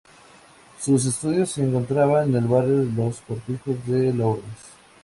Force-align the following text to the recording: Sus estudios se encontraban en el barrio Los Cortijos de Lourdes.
Sus 0.79 1.05
estudios 1.05 1.51
se 1.51 1.63
encontraban 1.63 2.29
en 2.29 2.35
el 2.37 2.45
barrio 2.45 2.83
Los 2.95 3.21
Cortijos 3.21 3.85
de 3.85 4.11
Lourdes. 4.11 4.43